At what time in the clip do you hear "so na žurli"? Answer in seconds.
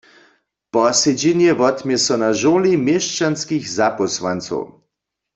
2.05-2.73